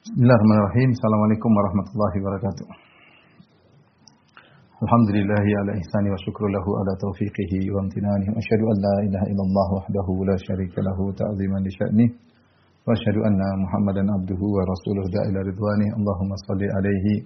[0.00, 0.96] Bismillahirrahmanirrahim.
[0.96, 2.66] Assalamualaikum warahmatullahi wabarakatuh.
[4.80, 8.32] Alhamdulillah ala ihsani wa syukru lahu ala taufiqihi wa amtinani.
[8.32, 12.06] Wa asyhadu an la ilaha illallah wahdahu la syarika lahu ta'ziman li sya'ni.
[12.88, 15.92] Wa asyhadu anna Muhammadan abduhu wa rasuluh da'ila ridwani.
[15.92, 17.20] Allahumma salli alaihi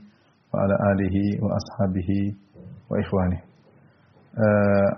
[0.50, 2.34] wa ala alihi wa ashabihi
[2.90, 3.38] wa ikhwani.
[4.34, 4.90] Uh,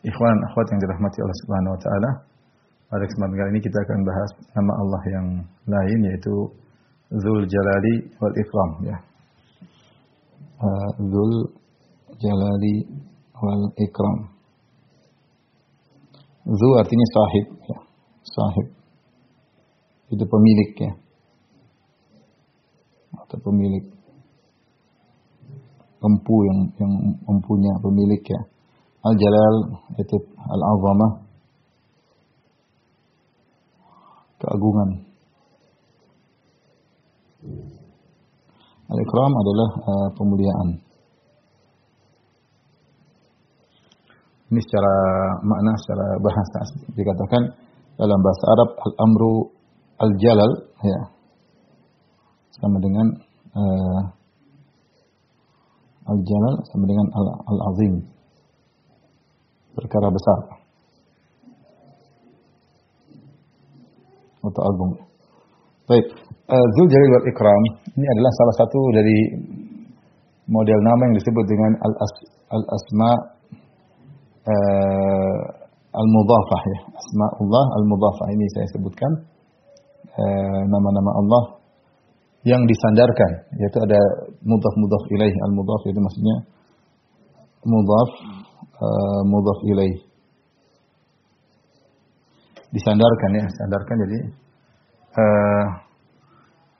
[0.00, 2.10] ikhwan akhwat yang dirahmati Allah Subhanahu wa taala.
[2.92, 5.26] Pada kesempatan kali ini kita akan bahas nama Allah yang
[5.64, 6.34] lain yaitu
[7.08, 8.96] Zul Jalali wal Ikram ya.
[10.60, 11.32] Uh, Zul
[12.20, 12.76] Jalali
[13.40, 14.16] wal Ikram.
[16.44, 17.78] Zu artinya sahib ya.
[18.28, 18.66] Sahib.
[20.12, 20.92] Itu pemilik ya.
[23.24, 23.88] Atau pemilik.
[25.96, 26.92] Empu yang yang
[27.24, 28.40] mempunyai pemilik ya.
[29.00, 29.56] Al Jalal
[29.96, 31.31] itu Al Azamah
[34.42, 34.90] keagungan.
[38.92, 40.68] Al-ikram adalah uh, pemuliaan.
[44.52, 44.94] Ini secara
[45.40, 46.58] makna, secara bahasa
[46.98, 47.42] dikatakan
[47.96, 49.34] dalam bahasa Arab al-amru
[50.02, 50.50] al-jalal
[50.82, 51.00] ya.
[52.52, 53.06] Sama dengan
[53.56, 54.02] uh,
[56.12, 57.06] al-jalal sama dengan
[57.48, 57.94] al-azim.
[59.72, 60.61] Perkara besar.
[64.42, 64.92] Atau agung.
[65.86, 66.06] Baik,
[66.50, 67.62] uh, Zul Jalil wal Ikram
[67.98, 69.18] ini adalah salah satu dari
[70.50, 72.12] model nama yang disebut dengan al, -as,
[72.50, 73.10] al asma
[74.46, 75.40] uh,
[75.92, 76.78] al mudhafah ya.
[77.20, 79.12] Allah al mudhafah ini saya sebutkan
[80.08, 81.44] eh, nama-nama uh, Allah
[82.48, 84.00] yang disandarkan yaitu ada
[84.40, 86.36] mudhaf mudhaf ilaih al mudhaf itu maksudnya
[87.68, 88.10] mudhaf
[88.80, 90.11] uh, mudhaf ilaih
[92.72, 94.18] disandarkan ya, sandarkan jadi
[95.16, 95.66] uh,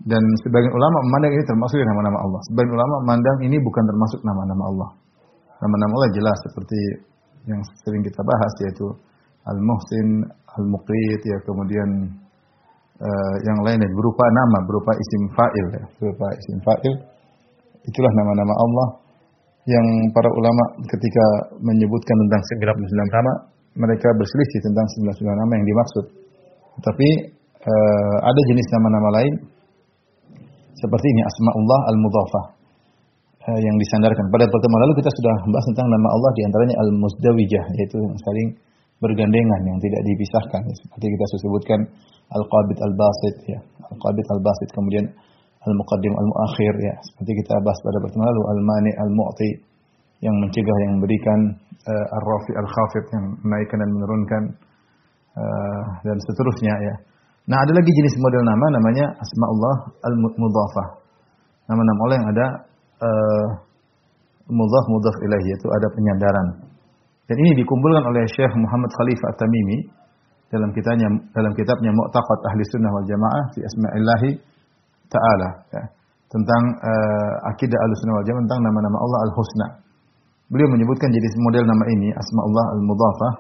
[0.03, 2.41] dan sebagian ulama memandang ini termasuk nama-nama Allah.
[2.51, 4.89] Sebagian ulama memandang ini bukan termasuk nama-nama Allah.
[5.63, 6.81] Nama-nama Allah jelas seperti
[7.47, 8.87] yang sering kita bahas yaitu
[9.47, 10.09] Al-Muhsin,
[10.59, 11.89] Al-Muqit ya kemudian
[12.99, 16.95] uh, yang lainnya berupa nama, berupa isim fa'il ya, berupa isim fa'il.
[17.87, 18.89] Itulah nama-nama Allah
[19.71, 21.25] yang para ulama ketika
[21.63, 22.83] menyebutkan tentang 99
[23.15, 23.33] nama
[23.73, 26.05] mereka berselisih tentang 99 nama yang dimaksud.
[26.81, 27.09] Tapi
[27.63, 29.35] uh, ada jenis nama-nama lain
[30.77, 32.45] seperti ini Asmaullah Al-Mudhafah
[33.49, 34.29] uh, yang disandarkan.
[34.33, 38.49] Pada pertemuan lalu kita sudah membahas tentang nama Allah di antaranya Al-Musdawijah yaitu yang saling
[39.03, 41.81] bergandengan yang tidak dipisahkan seperti kita sebutkan
[42.33, 43.59] Al-Qabid Al-Basit ya.
[43.89, 45.05] Al-Qabid Al-Basit kemudian
[45.63, 46.95] Al-Muqaddim Al-Muakhir ya.
[47.03, 49.51] Seperti kita bahas pada pertemuan lalu Al-Mani Al-Mu'ti
[50.23, 51.39] yang mencegah yang memberikan
[51.83, 54.43] uh, ar-rafi al-khafid yang menaikkan dan menurunkan
[55.35, 56.95] uh, dan seterusnya ya.
[57.51, 60.89] Nah, ada lagi jenis model nama namanya asmaullah al-mudhafah.
[61.67, 62.47] Nama-nama Allah yang ada
[63.03, 63.47] uh,
[64.47, 66.47] mudhaf mudhaf ilahi yaitu ada penyandaran.
[67.27, 69.79] Dan ini dikumpulkan oleh Syekh Muhammad Khalifah At-Tamimi
[70.53, 74.31] dalam kitabnya dalam kitabnya Mu'taqad Ahli Sunnah wal Jamaah fi Asma'illahi
[75.09, 75.83] Ta'ala ya.
[76.29, 79.67] tentang uh, akidah Ahlussunnah wal Jamaah tentang nama-nama Allah Al-Husna.
[80.53, 83.33] Beliau menyebutkan jadi model nama ini Asmaullah Al-Mudhafah.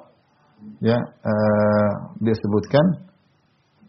[0.80, 1.90] Ya, uh,
[2.24, 3.04] dia sebutkan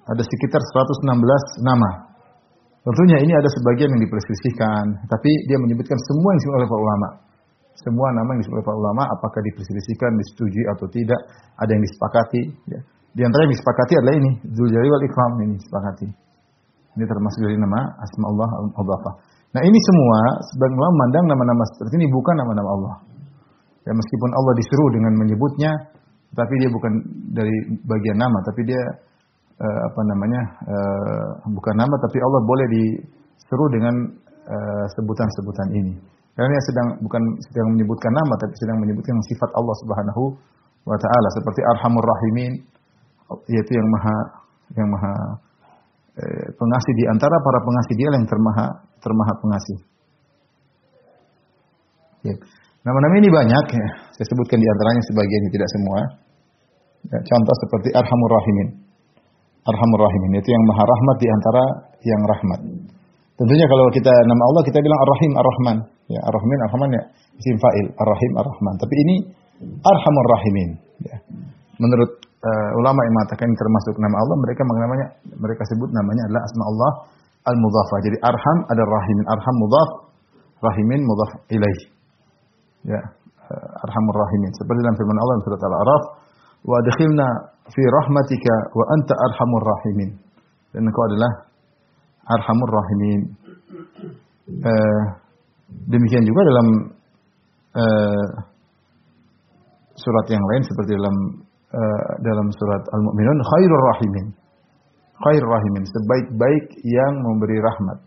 [0.03, 2.11] ada sekitar 116 nama.
[2.84, 7.09] Tentunya ini ada sebagian yang diperselisihkan, tapi dia menyebutkan semua yang disebut oleh para ulama.
[7.79, 11.19] Semua nama yang disebut oleh para ulama apakah diperselisihkan, disetujui atau tidak,
[11.63, 12.79] ada yang disepakati, ya.
[13.13, 16.07] Di antara yang disepakati adalah ini, Zuljalil wal Ikram ini disepakati.
[17.00, 19.13] Ini termasuk dari nama Asmaullah Al-Mudhafah.
[19.53, 20.19] Nah ini semua
[20.50, 22.94] sebagian ulama memandang nama-nama seperti ini bukan nama-nama Allah.
[23.84, 25.72] Ya meskipun Allah disuruh dengan menyebutnya,
[26.34, 26.94] tapi dia bukan
[27.36, 28.82] dari bagian nama, tapi dia
[29.60, 33.96] uh, apa namanya uh, bukan nama, tapi Allah boleh diseru dengan
[34.48, 35.94] uh, sebutan-sebutan ini.
[36.34, 40.24] Karena dia sedang bukan sedang menyebutkan nama, tapi sedang menyebutkan sifat Allah Subhanahu
[40.84, 42.53] wa taala seperti Arhamur Rahimin
[43.47, 44.18] yaitu yang maha
[44.76, 45.14] yang maha
[46.20, 48.66] eh, pengasih di antara para pengasih dia yang termaha
[49.00, 49.78] termaha pengasih.
[52.24, 52.36] Ya.
[52.84, 53.88] Nama-nama ini banyak ya.
[54.12, 56.00] Saya sebutkan di antaranya sebagian tidak semua.
[57.08, 58.68] Ya, contoh seperti Arhamur Rahimin.
[59.64, 61.64] Arhamur Rahimin itu yang Maha Rahmat di antara
[62.03, 62.59] yang rahmat.
[63.40, 65.78] Tentunya kalau kita nama Allah kita bilang Ar-Rahim Ar-Rahman.
[66.12, 67.03] Ya, Ar-Rahmin Ar-Rahman ya
[67.40, 68.76] isim fa'il Ar-Rahim Ar-Rahman.
[68.76, 69.16] Tapi ini
[69.64, 70.70] Arhamur Rahimin
[71.08, 71.18] ya.
[71.79, 75.08] Menurut uh, ulama yang mengatakan termasuk nama Allah, mereka namanya
[75.40, 76.91] mereka sebut namanya adalah asma Allah
[77.47, 78.00] al-mudhafah.
[78.12, 79.26] Jadi Arham ada Rahimin.
[79.32, 79.90] Arham mudhaf,
[80.59, 81.92] Rahimin mudhaf ilaih
[82.88, 86.03] ya uh, arhamur rahimin seperti dalam firman Allah dalam surat Al-A'raf
[86.64, 87.28] wa adkhilna
[87.72, 90.09] fi rahmatika wa anta arhamur rahimin
[90.74, 91.32] dan engkau adalah
[92.24, 93.22] Arhamur Rahimin.
[94.44, 95.03] Uh,
[95.91, 96.68] demikian juga dalam
[97.78, 98.28] uh,
[99.96, 101.16] surat yang lain seperti dalam
[101.72, 104.26] uh, dalam surat Al-Mu'minun khairur rahimin.
[105.24, 107.97] Khairur rahimin, sebaik-baik yang memberi rahmat.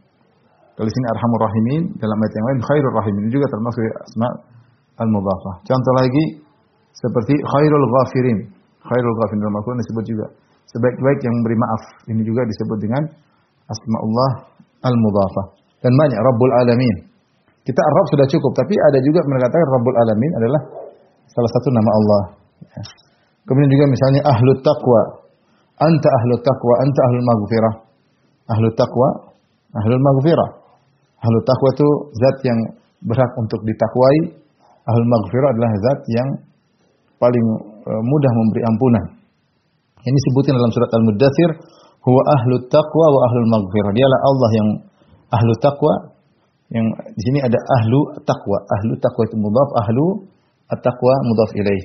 [0.77, 4.29] Kalau sini arhamur rahimin, dalam ayat yang lain khairur rahimin juga termasuk asma
[5.01, 5.55] al-mudhafah.
[5.65, 6.25] Contoh lagi
[6.97, 8.39] seperti khairul ghafirin.
[8.81, 10.27] Khairul ghafirin dalam Al-Qur'an disebut juga
[10.73, 11.83] sebaik-baik yang memberi maaf.
[12.11, 13.03] Ini juga disebut dengan
[13.69, 14.31] asma Allah
[14.85, 15.47] al-mudhafah.
[15.85, 16.97] Dan banyak Rabbul Alamin.
[17.67, 20.61] Kita Arab sudah cukup, tapi ada juga mengatakan Rabbul Alamin adalah
[21.27, 22.23] salah satu nama Allah.
[22.63, 22.83] Ya.
[23.47, 25.01] Kemudian juga misalnya ahlut taqwa.
[25.77, 27.75] Anta ahlut taqwa, anta ahlul maghfirah.
[28.55, 29.09] Ahlut taqwa,
[29.83, 30.51] ahlul maghfirah.
[31.27, 31.89] Ahlut taqwa itu
[32.23, 32.59] zat yang
[33.03, 34.46] berhak untuk ditakwai.
[34.87, 36.29] Ahlul maghfirah adalah zat yang
[37.19, 37.47] paling
[37.83, 39.05] e, mudah memberi ampunan.
[40.07, 41.51] Ini sebutin dalam surat Al-Muddathir,
[42.07, 43.91] huwa ahlut taqwa wa ahlul maghfirah.
[43.91, 44.69] Dialah Allah yang
[45.35, 45.93] ahlu taqwa
[46.71, 48.59] yang di sini ada ahlu taqwa.
[48.63, 50.07] Ahlu taqwa itu mudhaf, ahlu
[50.71, 51.85] at-taqwa mudhaf ilaih.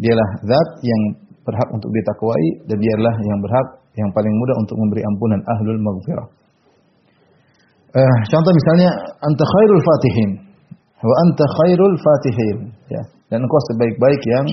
[0.00, 3.66] Dialah zat yang berhak untuk ditakwai dan dialah yang berhak
[3.98, 6.28] yang paling mudah untuk memberi ampunan ahlul maghfirah.
[7.92, 8.88] Uh, contoh misalnya
[9.20, 10.30] anta khairul fatihin
[11.02, 14.46] wa anta khairul fatihin ya dan engkau sebaik-baik yang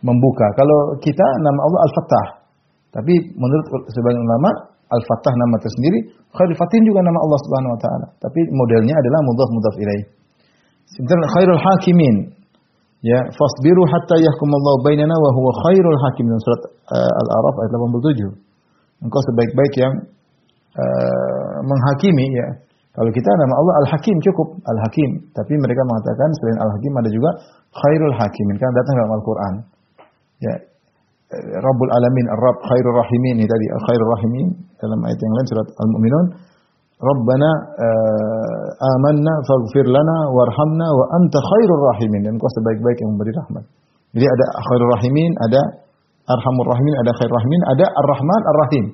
[0.00, 0.46] membuka.
[0.56, 2.26] Kalau kita nama Allah Al-Fattah.
[2.90, 4.50] Tapi menurut sebagian ulama
[4.90, 8.06] Al-Fattah nama tersendiri, Khairul Fatihin juga nama Allah Subhanahu wa taala.
[8.18, 10.04] Tapi modelnya adalah mudhaf mudhaf ilaih.
[10.90, 12.16] Sebenarnya Khairul Hakimin
[13.00, 17.72] Ya, fasbiru hatta yahkumallahu bainana wa huwa khairul hakim dalam surat uh, Al-A'raf ayat
[18.36, 19.08] 87.
[19.08, 19.94] Engkau sebaik-baik yang
[20.76, 22.48] uh, menghakimi ya.
[22.90, 25.30] Kalau kita nama Allah Al-Hakim cukup, Al-Hakim.
[25.30, 27.30] Tapi mereka mengatakan selain Al-Hakim ada juga
[27.70, 29.54] khairul hakimin kan datang dalam Al-Qur'an.
[30.42, 30.54] Ya.
[31.38, 34.46] Rabbul Alamin, Ar-Rabb khairul rahimin ini tadi khairul rahimin
[34.82, 36.26] dalam ayat yang lain surat Al-Mu'minun
[37.00, 37.50] Rabbana
[37.80, 38.66] uh,
[38.98, 43.64] amanna faghfir lana warhamna wa anta khairur rahimin dan kau sebaik-baik yang memberi rahmat.
[44.12, 45.60] Jadi ada khairur rahimin, ada
[46.28, 48.84] arhamur rahimin, ada khairur rahimin, ada ar-rahman ar-rahim.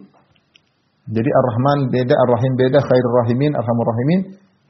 [1.07, 4.21] Jadi ar-rahman beda, ar-rahim beda, khairur rahimin, arhamur rahimin.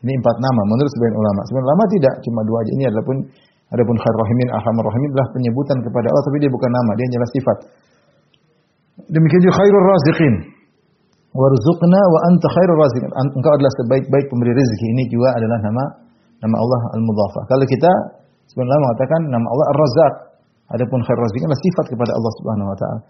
[0.04, 1.40] Ini empat nama menurut sebagian ulama.
[1.48, 2.70] Sebagian ulama tidak, cuma dua aja.
[2.76, 3.16] Ini adalah pun
[3.72, 7.28] adapun khairur rahimin, arhamur rahimin adalah penyebutan kepada Allah tapi dia bukan nama, dia hanya
[7.32, 7.56] sifat.
[9.16, 10.34] Demikian juga khairur raziqin
[11.36, 13.10] warzuqna wa anta khairur raziqin.
[13.12, 14.86] Engkau adalah sebaik-baik pemberi rezeki.
[14.92, 15.84] Ini juga adalah nama
[16.44, 17.42] nama Allah Al-Mudhafah.
[17.48, 17.92] Kalau kita
[18.52, 20.14] sebenarnya mengatakan nama Allah Ar-Razzaq.
[20.66, 23.00] Adapun khairur raziqin adalah sifat kepada Allah Subhanahu wa taala.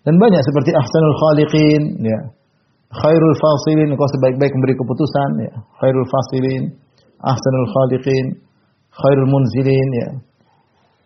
[0.00, 2.20] Dan banyak seperti ahsanul khaliqin, ya.
[2.90, 5.52] Khairul fasilin, engkau sebaik-baik memberi keputusan, ya.
[5.78, 6.62] Khairul fasilin,
[7.22, 8.26] ahsanul khaliqin,
[8.90, 10.08] khairul munzilin, ya.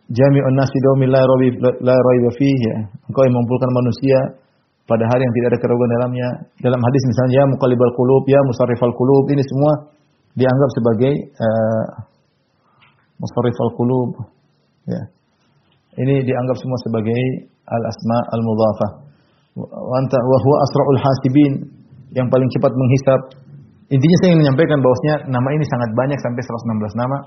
[0.08, 2.76] Jami'un nasi daumi la raiba fihi, ya.
[3.04, 4.18] Engkau yang mengumpulkan manusia
[4.84, 6.28] pada hari yang tidak ada keraguan dalamnya.
[6.60, 9.72] Dalam hadis misalnya ya muqallibal qulub, ya musarrifal qulub, ini semua
[10.36, 11.84] dianggap sebagai uh,
[13.20, 14.10] musarrifal qulub.
[14.88, 15.02] Ya.
[16.00, 17.20] Ini dianggap semua sebagai
[17.64, 18.90] al-asma al-mudhafah.
[19.62, 21.52] Wa anta wa huwa asraul hasibin,
[22.14, 23.20] yang paling cepat menghisap.
[23.92, 27.18] Intinya saya ingin menyampaikan bahwasanya nama ini sangat banyak sampai 116 nama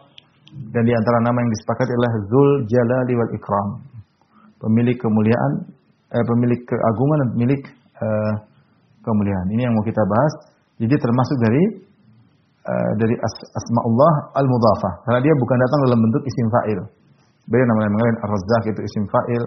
[0.73, 3.67] dan di antara nama yang disepakati adalah Zul Jalali wal Ikram.
[4.57, 5.77] Pemilik kemuliaan
[6.11, 7.61] eh, pemilik keagungan dan pemilik
[7.99, 8.33] eh,
[9.03, 9.47] kemuliaan.
[9.53, 10.33] Ini yang mau kita bahas.
[10.79, 11.63] Jadi termasuk dari
[12.63, 14.93] eh, dari as asmaullah al-mudhafah.
[15.07, 16.79] Karena dia bukan datang dalam bentuk isim fa'il.
[17.47, 19.43] Beda nama-nama lain Ar-Razzaq itu isim fa'il,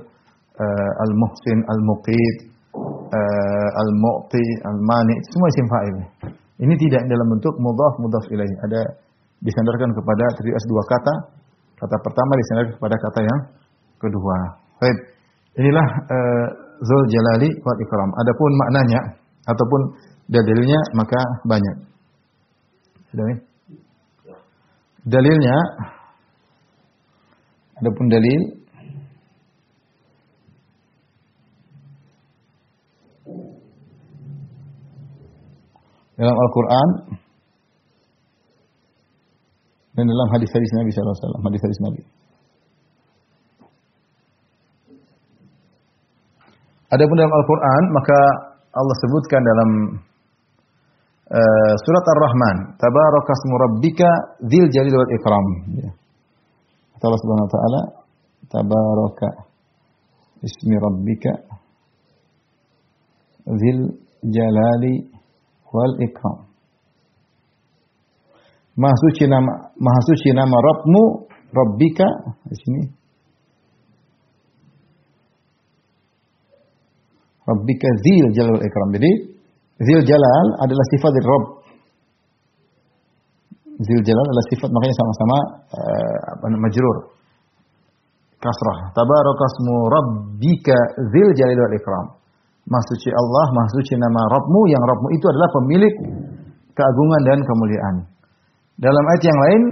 [0.56, 2.36] eh, Al-Muhsin, Al-Muqit,
[3.10, 5.96] eh, Al-Mu'ti, Al-Mani, semua isim fa'il.
[6.60, 8.54] Ini tidak dalam bentuk mudhaf mudhaf ilaih.
[8.68, 8.80] Ada
[9.40, 11.14] disandarkan kepada terdiri atas dua kata.
[11.80, 13.40] Kata pertama disandarkan kepada kata yang
[13.96, 14.36] kedua.
[14.84, 14.98] Baik.
[15.56, 16.46] Inilah uh,
[16.84, 18.10] Zul Jalali wal Ikram.
[18.12, 19.00] Adapun maknanya
[19.48, 19.80] ataupun
[20.28, 21.76] dalilnya maka banyak.
[23.10, 23.26] Sudah
[25.00, 25.56] Dalilnya
[27.80, 28.59] adapun dalil
[36.20, 36.88] dalam Al-Qur'an
[39.96, 42.02] dan dalam hadis-hadis Nabi wasallam, hadis-hadis Nabi.
[46.90, 48.18] Adapun dalam Al-Quran maka
[48.70, 49.70] Allah sebutkan dalam
[51.32, 54.10] uh, surat Ar-Rahman, Tabarakasmu Rabbika
[54.44, 55.46] Dzil Jalil wal Ikram.
[55.80, 55.90] Ya.
[57.00, 57.80] Allah Subhanahu wa taala,
[58.50, 59.28] Tabaraka
[60.44, 61.32] ismi Rabbika
[63.48, 63.78] Dzil
[64.26, 65.19] Jalali
[65.70, 66.50] wal Ikram.
[68.80, 71.02] Maha suci nama Maha suci nama Rabbmu
[71.50, 72.08] Rabbika
[72.46, 72.82] di sini
[77.50, 78.94] Rabbika zil jalal ikram.
[78.94, 79.30] Jadi
[79.80, 81.46] Zil Jalal adalah sifat dari Rabb.
[83.80, 85.38] Zil Jalal adalah sifat makanya sama-sama
[85.72, 86.96] uh, apa majrur.
[88.40, 88.92] Kasrah.
[88.92, 90.76] Tabarakasmu rabbika
[91.12, 92.06] zil jalal ikram.
[92.68, 95.94] Maha Allah, maha nama Rabbmu yang Rabbmu itu adalah pemilik
[96.76, 97.96] keagungan dan kemuliaan.
[98.80, 99.62] Dalam ayat yang lain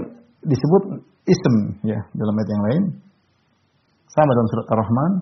[0.44, 0.82] disebut
[1.28, 1.54] ism
[1.84, 2.82] ya, dalam ayat yang lain
[4.08, 5.12] sama dalam surat Ar-Rahman.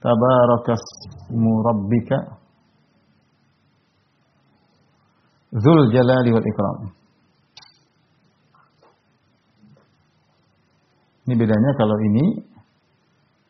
[0.00, 2.40] Tabarakasmu rabbika
[5.50, 6.78] Zul jalali wal ikram.
[11.26, 12.24] Ini bedanya kalau ini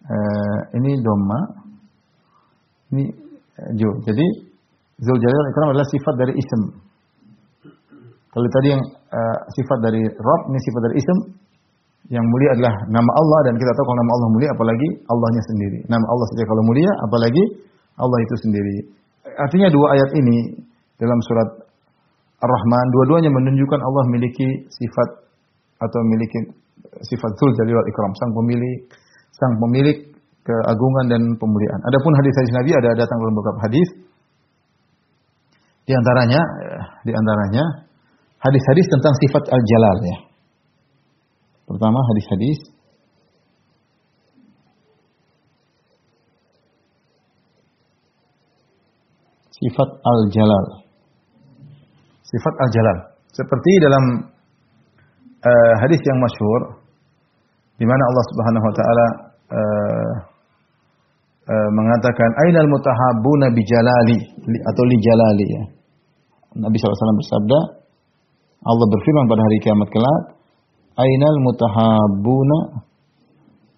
[0.08, 1.40] uh, ini doma
[2.90, 3.04] ini
[3.76, 3.90] jo.
[4.04, 4.26] Jadi
[5.00, 6.62] Zul jalali wal ikram adalah sifat dari ism.
[8.30, 11.18] Kalau tadi yang uh, sifat dari Rob, ini sifat dari ism.
[12.10, 15.78] Yang mulia adalah nama Allah dan kita tahu kalau nama Allah mulia apalagi Allahnya sendiri.
[15.86, 17.44] Nama Allah saja kalau mulia apalagi
[18.02, 18.76] Allah itu sendiri.
[19.38, 20.36] Artinya dua ayat ini
[20.98, 21.48] dalam surat
[22.40, 25.08] Ar-Rahman, dua-duanya menunjukkan Allah memiliki sifat
[25.80, 26.38] atau memiliki
[27.04, 28.78] sifat Zul Jalil Ikram, sang pemilik,
[29.32, 30.09] sang pemilik
[30.44, 31.80] keagungan dan pemuliaan.
[31.84, 33.88] Adapun hadis-hadis Nabi ada datang dalam beberapa hadis.
[35.84, 36.40] Di antaranya
[37.02, 37.64] di antaranya
[38.38, 40.18] hadis-hadis tentang sifat Al-Jalal ya.
[41.66, 42.58] Pertama hadis-hadis
[49.54, 50.80] sifat Al-Jalal
[52.30, 52.98] sifat al-jalal.
[53.34, 54.04] Seperti dalam
[55.42, 56.60] uh, hadis yang masyhur
[57.78, 59.06] di mana Allah Subhanahu wa taala
[59.50, 60.10] uh,
[61.50, 65.64] uh, mengatakan ainal mutahabbuna jalali atau li jalali ya.
[66.50, 67.58] Nabi SAW bersabda
[68.60, 70.22] Allah berfirman pada hari kiamat kelak
[70.98, 72.58] ainal mutahabbuna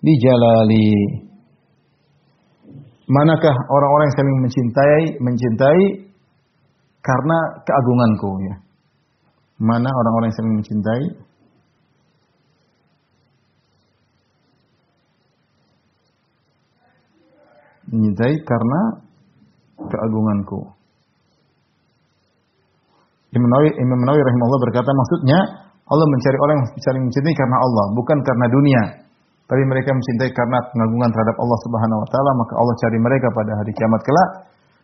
[0.04, 0.92] bi jalali
[3.12, 5.82] Manakah orang-orang yang saling mencintai mencintai
[7.02, 8.54] karena keagunganku ya.
[9.60, 11.02] Mana orang-orang yang saling mencintai?
[17.92, 18.80] Mencintai karena
[19.84, 20.60] keagunganku.
[23.32, 25.38] Imam Nawawi, Imam Nawawi rahimahullah berkata maksudnya
[25.88, 28.82] Allah mencari orang yang saling mencintai karena Allah, bukan karena dunia.
[29.44, 33.52] Tapi mereka mencintai karena pengagungan terhadap Allah Subhanahu wa taala, maka Allah cari mereka pada
[33.60, 34.28] hari kiamat kelak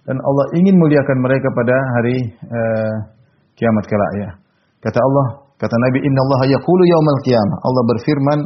[0.04, 2.16] dan Allah ingin muliakan mereka pada hari
[2.48, 2.96] uh,
[3.56, 4.30] kiamat kelak ya.
[4.84, 5.26] Kata Allah,
[5.60, 7.58] kata Nabi Inna Allah yaqulu yaumal qiyamah.
[7.64, 8.38] Allah berfirman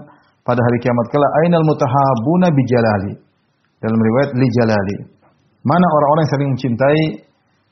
[0.43, 3.15] pada hari kiamat kelak ainal mutahabuna bi jalali.
[3.83, 4.97] Dalam riwayat li jalali.
[5.67, 7.03] Mana orang-orang yang saling mencintai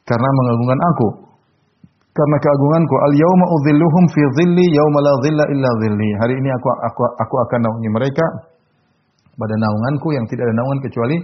[0.07, 1.09] karena mengagungkan aku?
[2.11, 6.11] Karena keagunganku al yauma udzilluhum fi dhilli yauma la dhilla illa dhilli.
[6.19, 8.27] Hari ini aku aku aku akan naungi mereka
[9.39, 11.17] pada naunganku yang tidak ada naungan kecuali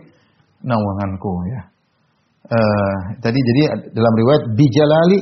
[0.63, 1.61] naunganku ya.
[2.47, 5.19] Uh, tadi jadi dalam riwayat bijalali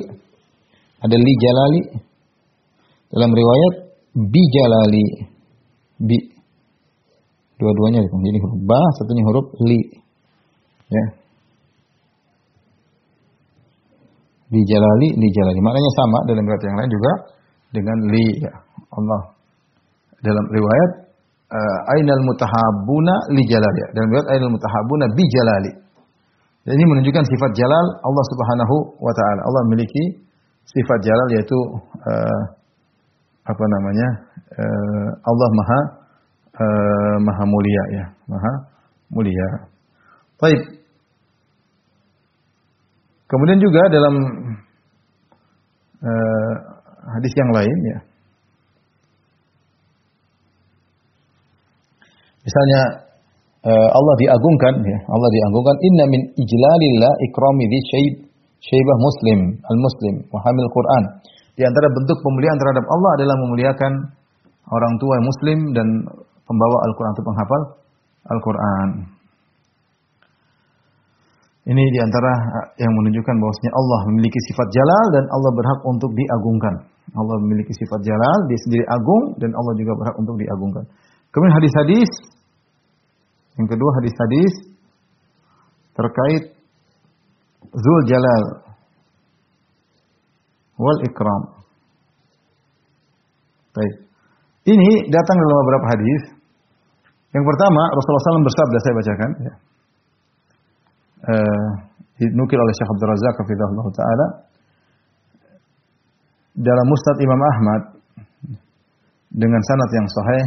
[1.00, 1.83] ada li jalali
[3.09, 3.75] dalam riwayat
[4.12, 5.06] bijalali
[6.04, 6.34] bi
[7.64, 9.80] dua-duanya jadi huruf ba satunya huruf li.
[10.92, 11.04] Ya.
[14.52, 17.12] Bijalali li jalali maknanya sama dalam riwayat yang lain juga
[17.73, 18.52] dengan li ya.
[18.92, 19.23] Allah.
[20.21, 20.90] Dalam riwayat
[21.52, 25.73] uh, ainal mutahabuna li jalali dalam riwayat ainal mutahabuna bi jalali
[26.64, 29.40] dan ini menunjukkan sifat jalal Allah Subhanahu wa taala.
[29.44, 30.25] Allah memiliki
[30.64, 31.59] sifat jalal yaitu
[31.92, 32.42] uh,
[33.44, 34.09] apa namanya?
[34.56, 35.80] Uh, Allah Maha
[36.58, 38.52] uh, Maha mulia ya, Maha
[39.11, 39.49] mulia.
[40.38, 40.62] Baik.
[43.30, 44.14] Kemudian juga dalam
[46.04, 46.54] uh,
[47.18, 47.99] hadis yang lain ya.
[52.44, 52.80] Misalnya
[53.64, 58.14] uh, Allah diagungkan ya Allah diagungkan inna min ijlalillah ikrami di syayb
[58.61, 61.04] syaibah muslim al muslim wa hamil Quran
[61.56, 63.92] di antara bentuk pemuliaan terhadap Allah adalah memuliakan
[64.68, 65.88] orang tua muslim dan
[66.45, 67.63] pembawa Al-Quran atau penghafal
[68.31, 68.89] Al-Quran.
[71.65, 72.33] Ini di antara
[72.77, 76.75] yang menunjukkan bahwasanya Allah memiliki sifat jalal dan Allah berhak untuk diagungkan.
[77.17, 80.85] Allah memiliki sifat jalal, dia sendiri agung dan Allah juga berhak untuk diagungkan.
[81.33, 82.11] Kemudian hadis-hadis
[83.55, 84.53] yang kedua hadis-hadis
[85.95, 86.43] terkait
[87.71, 88.45] Zul Jalal
[90.75, 91.43] wal Ikram.
[93.75, 93.95] Baik.
[94.65, 96.23] Ini datang dalam beberapa hadis.
[97.35, 99.31] Yang pertama Rasulullah SAW bersabda saya bacakan.
[99.43, 99.53] Ya.
[101.25, 101.69] Uh,
[102.21, 104.26] dinukil oleh Syekh Abdul Razak Hafizahullah Ta'ala
[106.55, 107.83] dalam Mustad Imam Ahmad
[109.35, 110.45] dengan sanad yang sahih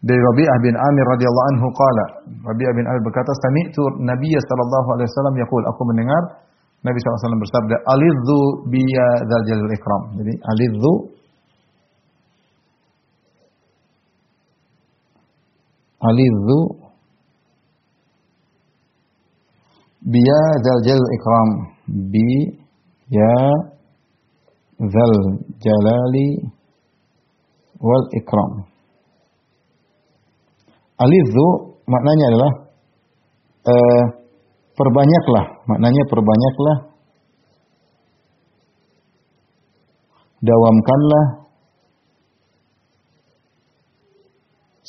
[0.00, 2.04] dari Rabi'ah bin Amir radhiyallahu anhu qala
[2.48, 6.22] Rabi'ah bin Amir berkata sami'tu Nabi sallallahu alaihi wasallam yaqul aku mendengar
[6.84, 10.02] Nabi SAW bersabda, Alidhu biya dzal jalil ikram.
[10.20, 10.92] Jadi alidhu
[16.04, 16.58] alidhu
[20.04, 21.48] biya dzal jalil ikram.
[22.12, 22.28] Bi
[23.12, 23.36] ya
[24.80, 25.14] dzal
[25.60, 26.28] jalali
[27.80, 28.52] wal ikram.
[30.94, 31.46] Alidhu
[31.84, 32.52] maknanya adalah
[33.66, 34.04] uh,
[34.78, 36.76] perbanyaklah, maknanya perbanyaklah,
[40.40, 41.26] dawamkanlah,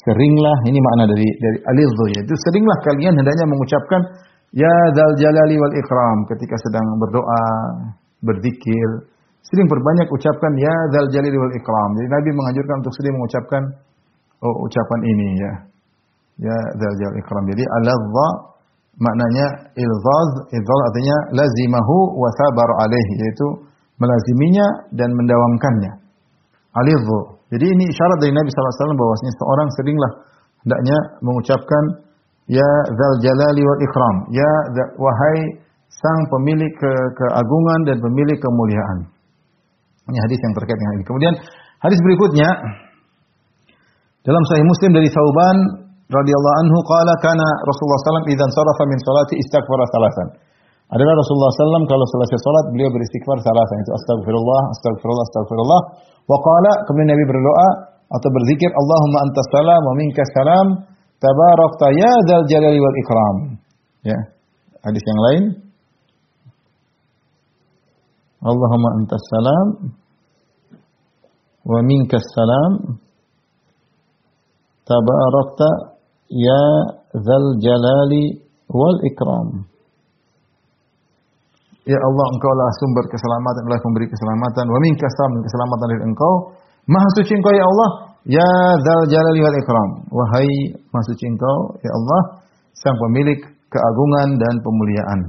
[0.06, 4.02] seringlah, ini makna dari dari alidhu yaitu seringlah kalian hendaknya mengucapkan
[4.54, 7.46] ya dal jalali wal ikram ketika sedang berdoa,
[8.22, 8.90] berzikir,
[9.44, 11.90] sering perbanyak ucapkan ya dal jalali wal ikram.
[11.98, 13.62] Jadi Nabi menganjurkan untuk sering mengucapkan
[14.46, 15.54] oh, ucapan ini ya.
[16.46, 17.44] Ya dal jalali ikram.
[17.50, 18.28] Jadi aladha
[18.96, 19.46] maknanya
[19.76, 23.48] ilzaz, ilzaz artinya lazimahu wa sabar alaih yaitu
[24.00, 25.92] melaziminya dan mendawamkannya.
[26.76, 27.35] Alidhu.
[27.54, 30.12] Jadi ini isyarat dari Nabi SAW bahwasanya seorang seringlah
[30.66, 31.84] hendaknya mengucapkan
[32.50, 34.52] ya zal jalali wal ikram, ya
[34.98, 38.98] wahai sang pemilik ke keagungan dan pemilik kemuliaan.
[40.06, 41.06] Ini hadis yang terkait dengan ini.
[41.06, 41.34] Kemudian
[41.82, 42.50] hadis berikutnya
[44.26, 45.58] dalam Sahih Muslim dari Sauban
[46.10, 50.28] radhiyallahu anhu qala kana Rasulullah sallam idzan sarafa min salati istighfara salasan.
[50.86, 55.82] Adalah Rasulullah sallam kalau selesai salat beliau beristighfar salasan itu astagfirullah, astagfirullah, astagfirullah.
[56.30, 57.70] Wa qala kemudian Nabi berdoa
[58.06, 60.68] atau berzikir Allahumma antas salam wa minkas salam
[61.18, 63.38] tabarakta ya dzal jalali wal ikram.
[64.06, 64.20] Ya.
[64.86, 65.44] Hadis yang lain
[68.46, 69.68] Allahumma antas salam
[71.66, 73.02] wa minkas salam
[74.86, 75.96] tabarakta
[76.30, 76.66] Ya
[77.14, 79.70] Zal Jalali wal Ikram.
[81.86, 84.66] Ya Allah, Engkau lah sumber keselamatan, Allah memberi keselamatan.
[84.66, 86.34] Wa minka keselamatan dari Engkau.
[86.90, 87.90] Maha suci Engkau ya Allah.
[88.26, 88.50] Ya
[88.82, 89.90] Zal Jalali wal Ikram.
[90.10, 90.50] Wahai
[90.90, 92.22] Maha suci Engkau ya Allah,
[92.74, 93.38] sang pemilik
[93.70, 95.20] keagungan dan pemuliaan.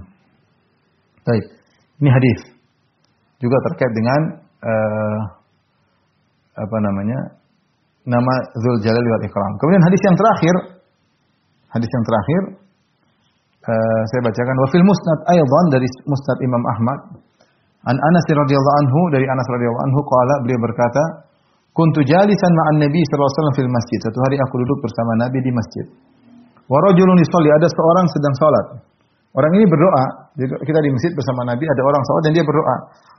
[1.29, 1.45] Baik.
[2.01, 2.41] Ini hadis.
[3.37, 4.21] Juga terkait dengan
[4.65, 5.19] uh,
[6.57, 7.37] apa namanya?
[8.09, 9.53] Nama Zul Jalali wal Ikram.
[9.61, 10.77] Kemudian hadis yang terakhir
[11.77, 12.41] Hadis yang terakhir
[13.67, 14.55] uh, saya bacakan.
[14.63, 16.99] Wa fil musnad aidan dari musnad Imam Ahmad.
[17.87, 21.03] An Anas radhiyallahu anhu dari Anas radhiyallahu anhu qala beliau berkata
[21.71, 23.99] kuntu jalisan ma'an nabi sallallahu alaihi wasallam fil masjid.
[24.03, 25.87] Satu hari aku duduk bersama nabi di masjid.
[26.67, 28.67] Wa rajulun yusalli ada seorang sedang salat.
[29.37, 30.05] Orang ini berdoa.
[30.41, 32.77] Kita di masjid bersama nabi ada orang salat dan dia berdoa.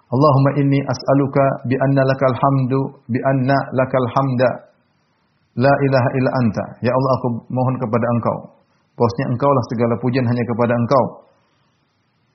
[0.07, 4.67] Allahumma inni as'aluka bi anna lakal hamdu bi anna lakal hamda
[5.57, 6.65] La ilaha illa anta.
[6.86, 8.38] Ya Allah aku mohon kepada engkau.
[8.97, 11.03] Bahwasanya engkau lah segala pujian hanya kepada engkau.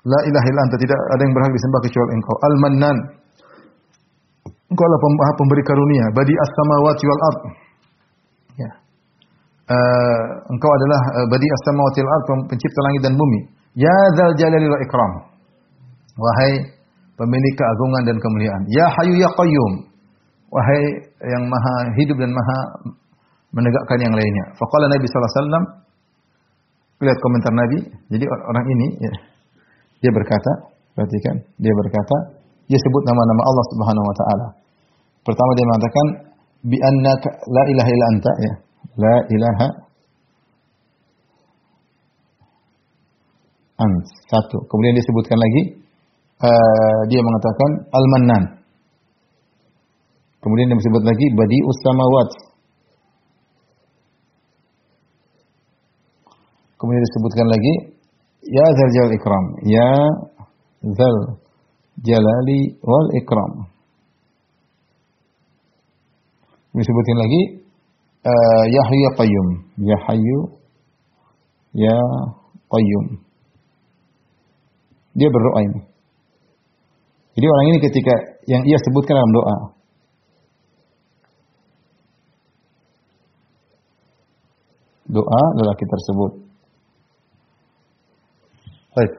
[0.07, 0.77] La ilaha illa anta.
[0.79, 2.35] Tidak ada yang berhak disembah kecuali engkau.
[2.39, 2.97] Al-Mannan.
[4.71, 4.99] Engkau lah
[5.35, 6.07] pemberi karunia.
[6.15, 7.41] Badi as-samawati wal ard.
[8.63, 8.71] Ya.
[9.67, 10.23] Uh,
[10.55, 13.41] engkau adalah uh, badi as-samawati wal ard, pencipta langit dan bumi.
[13.75, 15.13] Ya dzal jalali wal ikram.
[16.15, 16.79] Wahai
[17.19, 18.63] pemilik keagungan dan kemuliaan.
[18.71, 19.73] Ya Hayyu ya Qayyum.
[20.53, 20.83] Wahai
[21.27, 22.59] yang maha hidup dan maha
[23.51, 24.45] menegakkan yang lainnya.
[24.57, 25.65] Faqala Nabi sallallahu alaihi wasallam
[27.03, 27.79] lihat komentar Nabi.
[28.15, 29.13] Jadi orang ini ya,
[30.03, 30.53] dia berkata,
[30.95, 32.17] perhatikan, dia berkata,
[32.71, 34.47] dia sebut nama-nama Allah Subhanahu wa taala.
[35.23, 36.07] Pertama dia mengatakan
[36.63, 38.53] bi annaka la ilaha illa anta ya.
[38.99, 39.69] La ilaha
[43.83, 44.05] ant.
[44.31, 44.59] Satu.
[44.67, 45.63] Kemudian dia sebutkan lagi
[46.43, 48.43] uh, dia mengatakan al-mannan.
[50.43, 52.31] Kemudian dia sebut lagi badi'us samawat
[56.83, 57.75] Kemudian disebutkan lagi
[58.43, 59.91] ya zal jalal ikram, ya
[60.83, 61.17] zal
[62.03, 63.71] jalali wal ikram.
[66.75, 67.43] Disebutkan lagi
[68.27, 70.39] uh, ya hayyu ya qayyum, ya hayyu
[71.79, 71.97] ya
[72.67, 73.07] qayyum.
[75.15, 75.81] Dia berdoa ini.
[77.39, 78.15] Jadi orang ini ketika
[78.51, 79.57] yang ia sebutkan dalam doa,
[85.15, 86.43] doa lelaki tersebut
[88.93, 89.13] Baik.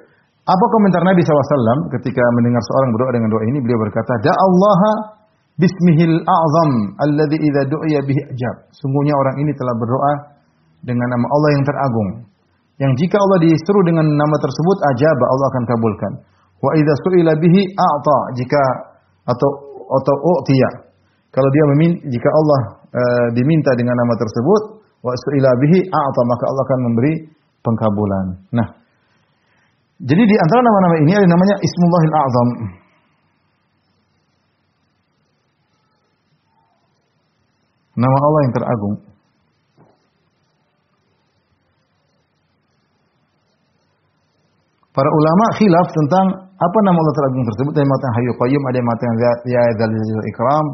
[0.43, 3.63] Apa komentar Nabi SAW ketika mendengar seorang berdoa dengan doa ini?
[3.63, 4.81] Beliau berkata, Allah
[5.55, 8.55] bismihil a'zam alladhi idha du'ya bihi ajab.
[8.75, 10.13] Sungguhnya orang ini telah berdoa
[10.83, 12.09] dengan nama Allah yang teragung.
[12.75, 16.11] Yang jika Allah disuruh dengan nama tersebut, ajab Allah akan kabulkan.
[16.59, 18.17] Wa idha su'ila bihi a'ta.
[18.35, 18.61] Jika
[19.23, 20.69] atau atau u'tiya.
[21.31, 22.59] Kalau dia meminta, jika Allah
[22.91, 24.61] uh, diminta dengan nama tersebut,
[25.07, 27.13] wa su'ila bihi a'ta, maka Allah akan memberi
[27.63, 28.25] pengkabulan.
[28.51, 28.82] Nah,
[30.03, 32.49] Jadi di antara nama-nama ini ada namanya Ismullahil A'zam.
[37.93, 38.95] Nama Allah yang teragung.
[44.93, 47.71] Para ulama khilaf tentang apa nama Allah teragung tersebut.
[47.71, 49.15] Ada yang mengatakan Hayyu Qayyum, ada yang mengatakan
[49.47, 49.93] Ya Dzal
[50.27, 50.65] Ikram.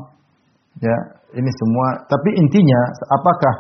[0.80, 0.96] Ya,
[1.38, 1.88] ini semua.
[2.10, 2.82] Tapi intinya,
[3.14, 3.54] apakah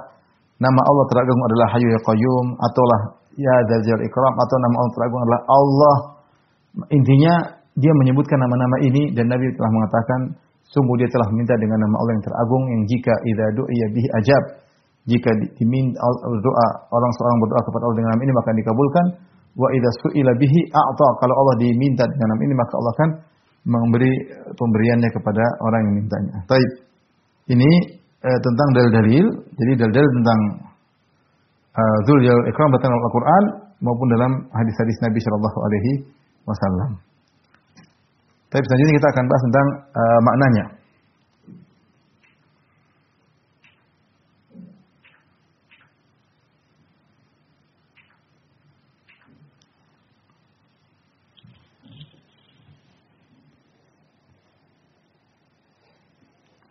[0.58, 5.42] nama Allah teragung adalah Hayyu Qayyum ataulah Ya Dzal Ikram atau nama Allah teragung adalah
[5.48, 5.98] Allah.
[6.92, 7.34] Intinya
[7.80, 10.20] dia menyebutkan nama-nama ini dan Nabi telah mengatakan
[10.68, 14.44] sungguh dia telah meminta dengan nama Allah yang teragung yang jika idza du'iya bihi ajab.
[15.08, 15.98] Jika diminta
[16.44, 19.06] doa orang seorang berdoa kepada Allah dengan nama ini maka dikabulkan
[19.56, 23.10] wa idza su'ila bihi a'ta kalau Allah diminta dengan nama ini maka Allah akan
[23.66, 24.14] memberi
[24.54, 26.38] pemberiannya kepada orang yang mintanya.
[26.46, 26.70] Baik.
[27.50, 27.72] Ini
[28.22, 29.26] eh, tentang dalil-dalil.
[29.56, 30.40] Jadi dalil-dalil tentang
[31.80, 33.44] uh, Dzul Jalal Ikram datang dalam Al-Qur'an
[33.80, 35.92] maupun dalam hadis-hadis Nabi sallallahu alaihi
[36.44, 36.92] wasallam.
[38.50, 40.66] Tapi selanjutnya kita akan bahas tentang uh, maknanya.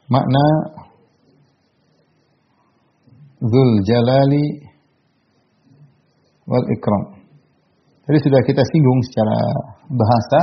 [0.09, 0.45] makna
[3.39, 4.68] Zul Jalali
[6.49, 7.03] wal Ikram.
[8.09, 9.39] Tadi sudah kita singgung secara
[9.93, 10.41] bahasa.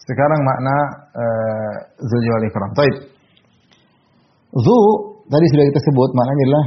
[0.00, 0.76] Sekarang makna
[1.12, 2.70] uh, Zul Jalali wal Ikram.
[2.72, 2.96] Baik.
[4.50, 4.76] Zu
[5.28, 6.66] tadi sudah kita sebut maknanya adalah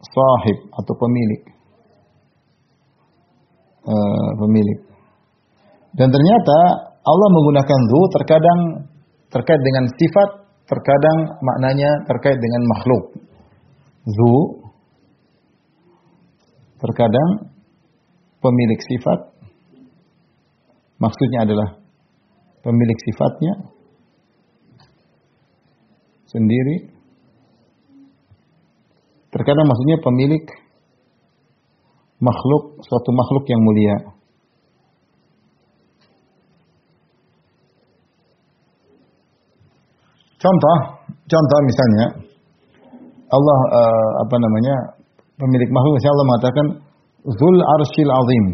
[0.00, 1.42] sahib atau pemilik.
[3.86, 4.78] Uh, pemilik.
[5.98, 6.58] Dan ternyata
[7.02, 8.60] Allah menggunakan zu terkadang
[9.30, 10.28] terkait dengan sifat
[10.66, 13.04] terkadang maknanya terkait dengan makhluk.
[14.06, 14.32] Zu
[16.78, 17.55] terkadang
[18.46, 19.20] pemilik sifat.
[21.02, 21.68] Maksudnya adalah
[22.62, 23.52] pemilik sifatnya
[26.30, 26.94] sendiri.
[29.34, 30.44] Terkadang maksudnya pemilik
[32.22, 33.96] makhluk suatu makhluk yang mulia.
[40.40, 40.78] Contoh,
[41.26, 42.06] contoh misalnya
[43.26, 44.74] Allah uh, apa namanya
[45.36, 46.66] pemilik makhluk misalnya Allah mengatakan
[47.26, 48.46] Zul Arshil Azim.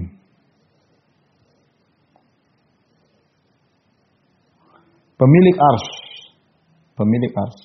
[5.20, 5.86] Pemilik ars.
[6.96, 7.58] Pemilik ars.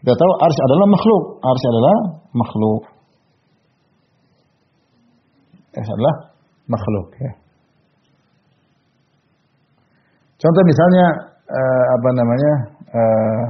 [0.00, 1.24] Kita tahu ars adalah makhluk.
[1.44, 1.96] Ars adalah
[2.32, 2.82] makhluk.
[5.76, 6.14] Ars adalah
[6.64, 7.32] makhluk ya.
[10.36, 11.06] Contoh misalnya
[11.48, 12.52] uh, apa namanya
[12.92, 13.44] uh,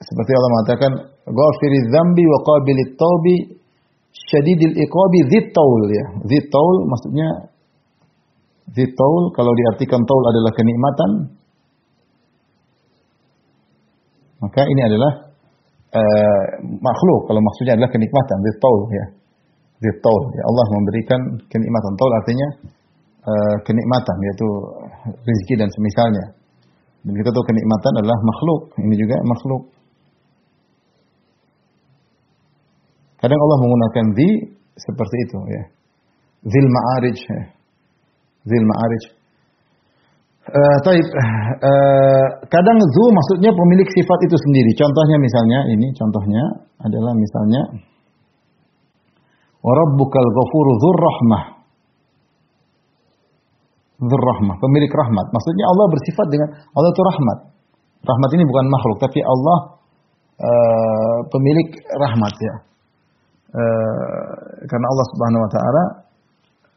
[0.00, 0.92] seperti Allah mengatakan
[1.26, 3.36] ghafiriz dzambi wa qabilit taubi
[4.30, 7.28] syadidil iqabi dzitaul ya dzitaul maksudnya
[8.72, 11.10] dzitaul kalau diartikan taul adalah kenikmatan
[14.42, 15.12] maka ini adalah
[15.94, 19.06] uh, makhluk kalau maksudnya adalah kenikmatan dzitaul ya
[19.82, 22.48] dzitaul ya Allah memberikan kenikmatan taul artinya
[23.26, 24.48] uh, kenikmatan yaitu
[25.26, 26.26] rezeki dan semisalnya.
[27.06, 28.60] Dan kita tahu kenikmatan adalah makhluk.
[28.82, 29.62] Ini juga makhluk.
[33.16, 34.28] Kadang Allah menggunakan di
[34.76, 35.64] seperti itu ya.
[36.46, 37.42] Zil ma'arij ya.
[38.46, 39.04] Zil ma'arij.
[40.46, 44.70] Uh, taib, uh, kadang zu maksudnya pemilik sifat itu sendiri.
[44.78, 46.42] Contohnya misalnya ini contohnya
[46.86, 47.62] adalah misalnya
[49.66, 51.56] Warabbukal ghafuru dzur rahmah
[53.96, 55.26] Dzurrahmah, pemilik rahmat.
[55.32, 57.38] Maksudnya Allah bersifat dengan Allah itu rahmat.
[58.04, 59.58] Rahmat ini bukan makhluk, tapi Allah
[60.36, 62.54] uh, pemilik rahmat ya.
[63.46, 65.82] Uh, karena Allah Subhanahu wa taala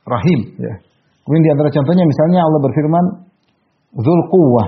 [0.06, 0.74] rahim ya.
[1.26, 3.06] Kemudian di antara contohnya misalnya Allah berfirman
[4.00, 4.68] Dzul Quwwah.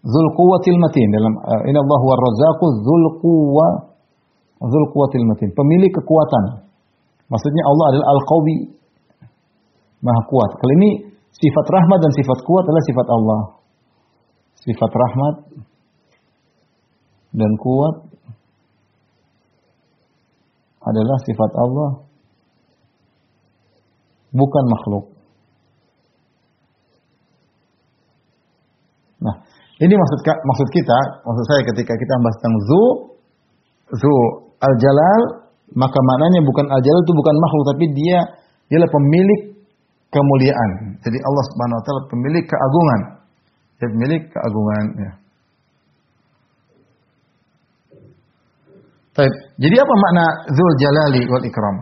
[0.00, 3.72] Dzul Quwwatil Matin dalam uh, Inna Allah huwa Razzaqu Dzul Quwwah
[4.60, 6.68] Dzul Quwwatil Matin, pemilik kekuatan.
[7.30, 8.56] Maksudnya Allah adalah Al-Qawi,
[10.02, 10.50] Maha kuat.
[10.58, 13.40] Kalau ini Sifat rahmat dan sifat kuat adalah sifat Allah.
[14.60, 15.34] Sifat rahmat
[17.32, 18.09] dan kuat
[20.90, 21.90] adalah sifat Allah,
[24.34, 25.04] bukan makhluk.
[29.20, 29.34] Nah,
[29.80, 32.82] ini maksud maksud kita, maksud saya ketika kita membahas tentang zu,
[34.00, 34.12] zu
[34.60, 35.20] al-jalal,
[35.76, 38.18] maka maknanya bukan al-jalal itu bukan makhluk, tapi dia
[38.70, 39.40] ialah pemilik
[40.10, 40.70] kemuliaan.
[41.02, 43.00] Jadi Allah Subhanahu wa taala pemilik keagungan.
[43.78, 45.10] Dia pemilik keagungan ya.
[49.20, 49.34] Baik.
[49.60, 51.76] Jadi apa makna Dzul Jalali wal Ikram?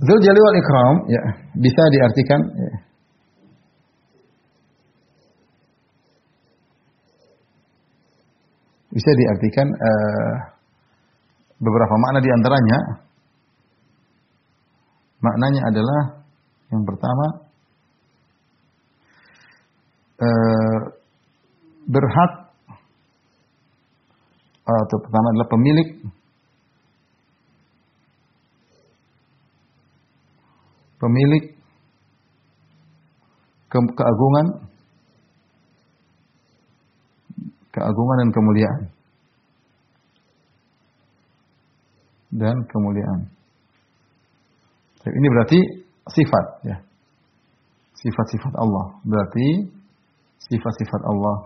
[0.00, 1.22] Dzul Jalali wal Ikram ya
[1.60, 2.72] bisa diartikan ya.
[8.96, 10.34] bisa diartikan uh,
[11.60, 12.78] beberapa makna di antaranya
[15.20, 16.00] maknanya adalah
[16.72, 17.26] yang pertama
[20.16, 20.80] uh,
[21.92, 22.45] berhak
[24.66, 25.88] atau pertama adalah pemilik
[30.98, 31.44] pemilik
[33.70, 34.46] ke keagungan
[37.70, 38.82] keagungan dan kemuliaan
[42.36, 43.20] dan kemuliaan.
[45.06, 45.60] Ini berarti
[46.10, 46.76] sifat ya.
[47.96, 49.00] Sifat-sifat Allah.
[49.06, 49.72] Berarti
[50.50, 51.36] sifat-sifat Allah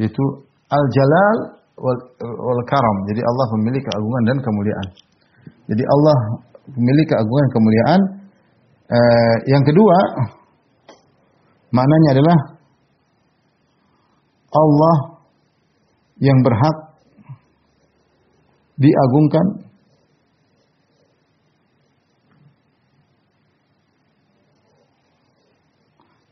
[0.00, 0.24] yaitu
[0.72, 2.96] al-jalal wal, wal karam.
[3.12, 4.88] Jadi Allah memiliki keagungan dan kemuliaan.
[5.70, 6.16] Jadi Allah
[6.76, 8.00] memiliki keagungan dan kemuliaan.
[8.92, 9.96] Eh, yang kedua,
[11.72, 12.38] maknanya adalah
[14.52, 14.96] Allah
[16.20, 16.76] yang berhak
[18.76, 19.46] diagungkan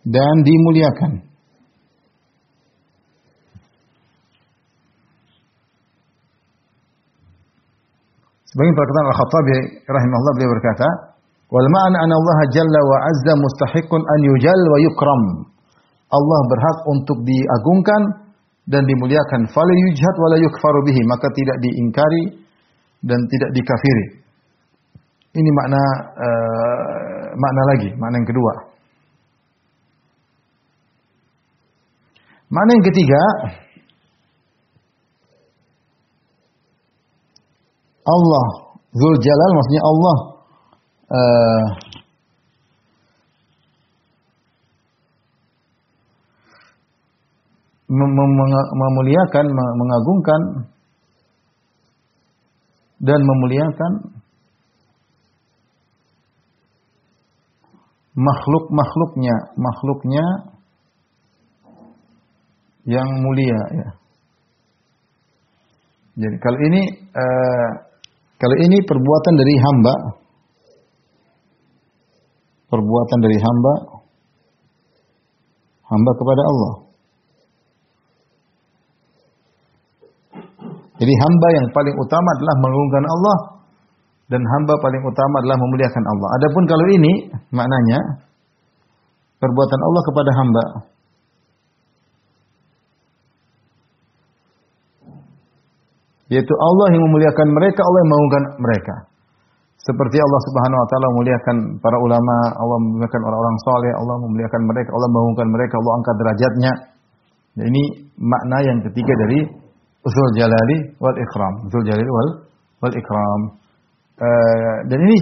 [0.05, 1.30] dan dimuliakan.
[8.51, 10.89] Sebagian perkataan Al-Khattabi rahimahullah beliau berkata,
[11.55, 15.23] "Wal ma'na anna Allah jalla wa azza mustahiqun an yujal wa yukram."
[16.11, 18.03] Allah berhak untuk diagungkan
[18.67, 19.47] dan dimuliakan.
[19.55, 22.23] Fala yujhad wala yukfaru bihi, maka tidak diingkari
[23.07, 24.07] dan tidak dikafiri.
[25.31, 25.83] Ini makna
[26.19, 28.53] uh, makna lagi, makna yang kedua.
[32.51, 33.23] Makna yang ketiga,
[38.05, 38.47] Allah
[38.91, 40.17] Zul Jalal maksudnya Allah
[41.11, 41.65] uh,
[47.91, 50.41] memuliakan, mengagungkan
[53.03, 53.93] dan memuliakan
[58.15, 60.25] makhluk-makhluknya, makhluknya
[62.87, 63.89] yang mulia ya.
[66.21, 66.83] Jadi kalau ini
[67.17, 67.71] uh,
[68.41, 69.95] kalau ini perbuatan dari hamba
[72.73, 73.75] perbuatan dari hamba
[75.91, 76.73] hamba kepada Allah.
[81.01, 83.37] Jadi hamba yang paling utama adalah mengagungkan Allah
[84.31, 86.29] dan hamba paling utama adalah memuliakan Allah.
[86.39, 87.13] Adapun kalau ini
[87.51, 87.99] maknanya
[89.41, 90.65] perbuatan Allah kepada hamba.
[96.31, 98.95] Yaitu Allah yang memuliakan mereka, Allah yang mengagungkan mereka.
[99.81, 104.91] Seperti Allah Subhanahu wa taala memuliakan para ulama, Allah memuliakan orang-orang saleh, Allah memuliakan mereka,
[104.93, 106.73] Allah mengagungkan mereka, Allah angkat derajatnya.
[107.51, 107.83] Nah, ini
[108.21, 109.41] makna yang ketiga dari
[110.07, 111.55] Zul Jalali wal Ikram.
[111.73, 112.29] Zul Jalali wal
[112.85, 113.41] wal Ikram.
[114.21, 115.17] Uh, dan ini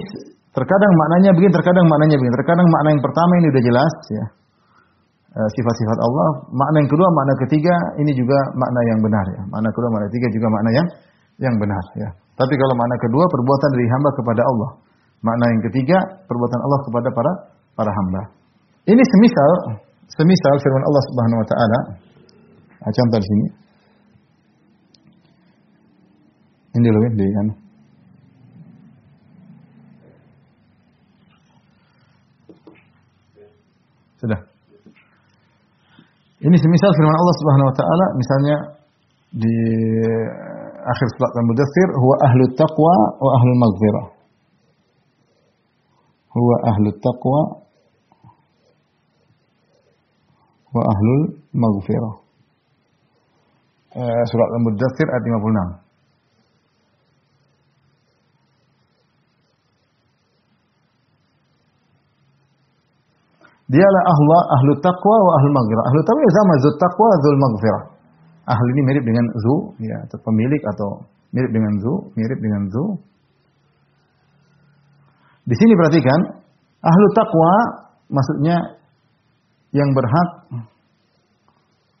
[0.51, 2.35] terkadang maknanya begini, terkadang maknanya begini.
[2.43, 4.25] Terkadang makna yang pertama ini sudah jelas ya.
[5.29, 6.29] Uh, sifat-sifat Allah.
[6.49, 9.41] Makna yang kedua, makna ketiga ini juga makna yang benar ya.
[9.45, 10.87] Makna kedua, makna ketiga juga makna yang
[11.37, 12.09] yang benar ya.
[12.33, 14.69] Tapi kalau makna kedua perbuatan dari hamba kepada Allah.
[15.21, 17.31] Makna yang ketiga perbuatan Allah kepada para
[17.77, 18.21] para hamba.
[18.89, 19.51] Ini semisal
[20.09, 21.79] semisal firman Allah Subhanahu wa taala.
[22.81, 23.45] Nah, contoh di sini.
[26.73, 27.47] Ini dulu ya, di kan.
[34.25, 34.58] Sudah.
[36.39, 38.55] Ini semisal firman Allah Subhanahu wa taala misalnya
[39.35, 39.55] di
[40.79, 44.05] akhir surat Al-Mudaththir huwa ahlu taqwa wa ahlu maghfirah.
[46.31, 47.39] Huwa ahlu taqwa
[50.71, 51.15] wa ahlu
[51.59, 52.13] maghfirah.
[53.99, 55.88] Uh, surat Al-Mudaththir ayat 56.
[63.69, 65.83] Dialah ahlu ahlu taqwa wa ahlu maghfirah.
[65.93, 67.83] Ahlu taqwa ya sama zul taqwa zul maghfirah.
[68.49, 70.89] Ahlu ini mirip dengan zu ya, atau pemilik atau
[71.29, 72.83] mirip dengan zu, mirip dengan zu.
[75.45, 76.41] Di sini perhatikan
[76.81, 77.53] ahlu taqwa
[78.09, 78.57] maksudnya
[79.69, 80.29] yang berhak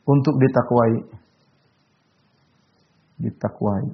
[0.09, 0.93] untuk ditakwai.
[3.21, 3.85] Ditakwai.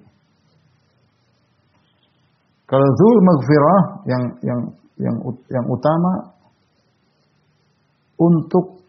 [2.71, 4.59] Kalau zul maghfirah yang yang
[5.51, 6.34] yang utama
[8.15, 8.81] untuk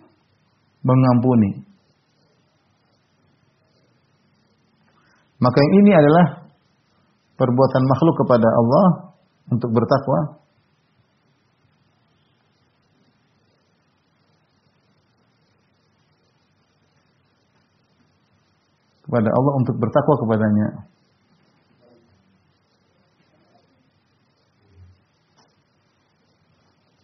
[0.86, 1.66] mengampuni.
[5.36, 6.48] Maka ini adalah
[7.36, 8.86] perbuatan makhluk kepada Allah
[9.52, 10.40] untuk bertakwa.
[19.06, 20.68] Kepada Allah untuk bertakwa kepadanya.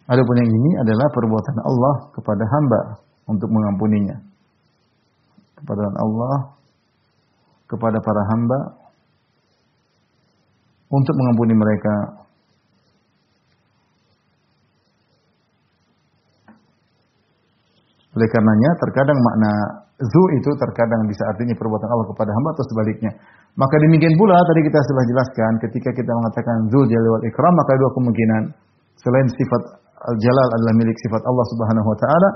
[0.03, 2.81] Adapun yang ini adalah perbuatan Allah kepada hamba
[3.31, 4.17] untuk mengampuninya.
[5.59, 6.53] Kepada Allah
[7.73, 8.59] kepada para hamba
[10.93, 12.21] untuk mengampuni mereka
[18.13, 19.51] Oleh karenanya terkadang makna
[19.97, 23.09] zu itu terkadang bisa artinya perbuatan Allah kepada hamba atau sebaliknya.
[23.57, 27.73] Maka demikian pula tadi kita sudah jelaskan ketika kita mengatakan zu jalal wal ikram maka
[27.73, 28.41] dua kemungkinan
[29.01, 29.61] selain sifat
[30.03, 32.29] al jalal adalah milik sifat Allah Subhanahu wa taala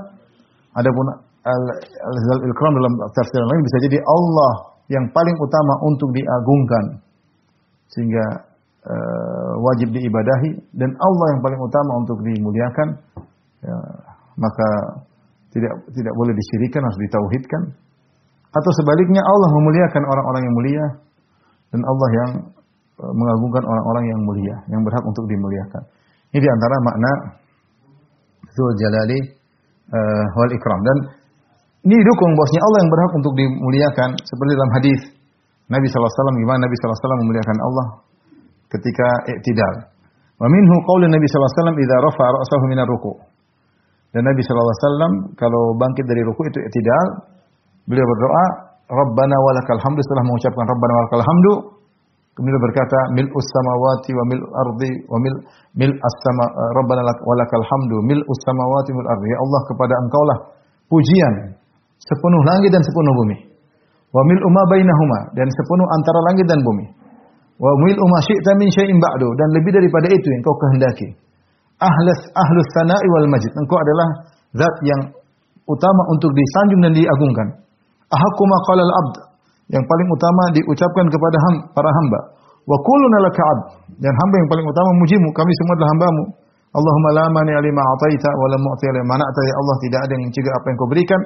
[0.79, 1.05] adapun
[1.47, 1.63] al
[2.27, 4.53] zal ikram dalam tafsir lain bisa jadi Allah
[4.87, 7.03] yang paling utama untuk diagungkan
[7.91, 8.25] sehingga
[8.87, 12.87] uh, wajib diibadahi dan Allah yang paling utama untuk dimuliakan
[13.63, 13.75] ya,
[14.39, 14.67] maka
[15.51, 17.61] tidak tidak boleh disyirikan, harus ditauhidkan.
[18.53, 20.85] Atau sebaliknya Allah memuliakan orang-orang yang mulia
[21.73, 22.31] dan Allah yang
[22.95, 25.83] e, mengagungkan orang-orang yang mulia, yang berhak untuk dimuliakan.
[26.31, 27.11] Ini di antara makna
[28.57, 29.19] Zul Jalali
[29.93, 30.97] uh, wal Ikram dan
[31.85, 34.99] ini didukung bahwasanya Allah yang berhak untuk dimuliakan seperti dalam hadis
[35.69, 37.85] Nabi SAW gimana Nabi SAW memuliakan Allah
[38.71, 39.75] ketika i'tidal.
[40.39, 43.15] Wa minhu qaulun Nabi SAW idza rafa'a ra'sahu minar ruku'.
[44.15, 47.27] Dan Nabi SAW kalau bangkit dari ruku itu tidak,
[47.87, 48.45] beliau berdoa,
[48.87, 51.53] Rabbana walakal hamdu setelah mengucapkan Rabbana walakal hamdu,
[52.37, 55.35] kemudian berkata mil samawati wa mil ardi wa mil
[55.73, 56.45] mil as-sama
[56.77, 59.25] Rabbana walakal hamdu mil samawati wal ardi.
[59.33, 60.37] Ya Allah kepada Engkau lah
[60.87, 61.33] pujian
[61.97, 63.37] sepenuh langit dan sepenuh bumi.
[64.13, 66.85] Wa mil umma bainahuma dan sepenuh antara langit dan bumi.
[67.57, 71.17] Wa mil umma syi'ta min syai'in ba'du dan lebih daripada itu yang kau kehendaki
[71.81, 73.51] ahlus ahlus sana'i wal majid.
[73.53, 74.07] Engkau adalah
[74.53, 75.01] zat yang
[75.67, 77.47] utama untuk disanjung dan diagungkan.
[78.07, 79.15] Ahakku maqalal abd.
[79.67, 82.19] Yang paling utama diucapkan kepada ham, para hamba.
[82.63, 83.51] Wa kulluna laka.
[83.99, 85.27] Dan hamba yang paling utama mujimu.
[85.35, 86.23] Kami semua adalah hambamu.
[86.71, 89.41] Allahumma la mani alima ataita wa la mu'ti alima mana'ta.
[89.43, 91.21] Ya Allah tidak ada yang mencegah apa yang kau berikan.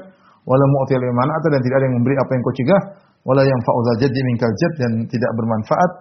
[0.46, 1.48] Wa la mu'ti alima mana'ta.
[1.54, 2.82] Dan tidak ada yang memberi apa yang kau cegah.
[3.22, 4.74] Wa la yang fa'udhal jaddi minkal jad.
[4.82, 5.92] Dan tidak bermanfaat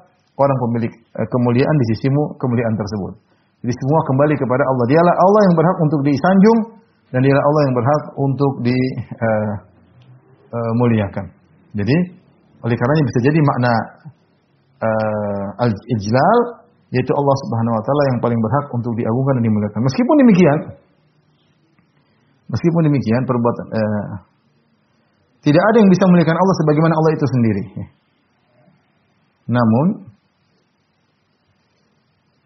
[0.40, 3.20] orang pemilik eh, kemuliaan di sisimu kemuliaan tersebut.
[3.60, 4.88] Jadi semua kembali kepada Allah.
[4.88, 6.80] Dialah Allah yang berhak untuk disanjung
[7.12, 8.52] dan dialah Allah yang berhak untuk
[10.48, 11.26] dimuliakan.
[11.28, 11.38] Uh, uh,
[11.76, 11.96] jadi
[12.60, 13.72] oleh karenanya bisa jadi makna
[14.84, 16.40] uh, al-ijlal
[16.90, 19.80] yaitu Allah Subhanahu wa taala yang paling berhak untuk diagungkan dan dimuliakan.
[19.86, 20.58] Meskipun demikian
[22.50, 24.10] meskipun demikian perbuatan uh,
[25.40, 27.64] tidak ada yang bisa memuliakan Allah sebagaimana Allah itu sendiri.
[29.50, 29.86] Namun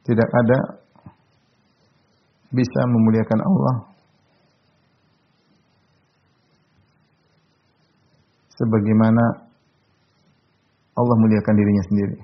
[0.04, 0.58] tidak ada
[2.54, 3.74] bisa memuliakan Allah
[8.54, 9.43] sebagaimana
[10.94, 12.16] Allah muliakan dirinya sendiri.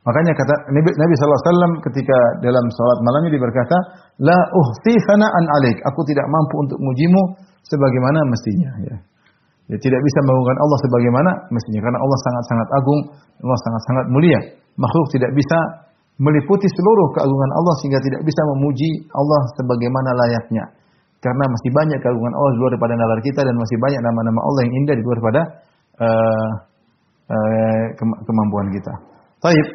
[0.00, 3.76] Makanya kata Nabi, Nabi SAW ketika dalam sholat malamnya dia berkata,
[4.24, 5.76] La uhti sana'an alik.
[5.86, 7.36] Aku tidak mampu untuk mujimu
[7.68, 8.70] sebagaimana mestinya.
[8.90, 8.96] Ya.
[9.70, 13.00] Ya, tidak bisa mengagungkan Allah sebagaimana mestinya karena Allah sangat-sangat agung,
[13.38, 14.40] Allah sangat-sangat mulia.
[14.74, 15.58] Makhluk tidak bisa
[16.20, 20.64] meliputi seluruh keagungan Allah sehingga tidak bisa memuji Allah sebagaimana layaknya.
[21.20, 24.60] Karena masih banyak keagungan Allah di luar daripada nalar kita dan masih banyak nama-nama Allah
[24.68, 25.42] yang indah di luar daripada
[26.00, 26.50] uh,
[27.28, 27.84] uh,
[28.24, 28.92] kemampuan kita.
[29.40, 29.66] Baik.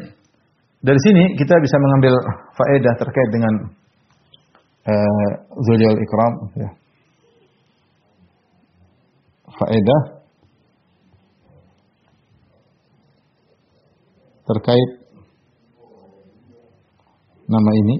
[0.85, 2.13] Dari sini kita bisa mengambil
[2.53, 3.53] faedah terkait dengan
[4.85, 6.69] uh, Ikram ya
[9.55, 10.01] faedah
[14.45, 14.89] terkait
[17.45, 17.95] nama ini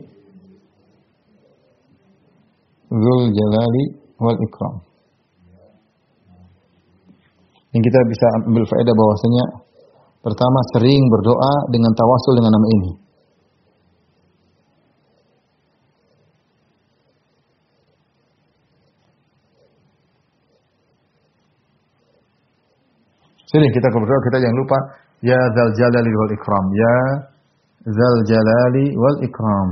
[2.89, 3.85] Zul Jalali
[4.21, 4.75] wal Ikram.
[7.75, 9.45] Yang kita bisa ambil faedah bahwasanya
[10.23, 12.91] pertama sering berdoa dengan tawasul dengan nama ini.
[23.51, 24.77] Sini kita berdoa kita jangan lupa
[25.23, 26.95] ya zal jalali wal ikram ya
[27.85, 29.69] zal jalali wal ikram.